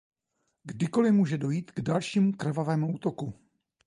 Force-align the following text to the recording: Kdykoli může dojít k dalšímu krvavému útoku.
Kdykoli 0.63 1.11
může 1.11 1.37
dojít 1.37 1.71
k 1.71 1.81
dalšímu 1.81 2.31
krvavému 2.31 2.93
útoku. 2.95 3.33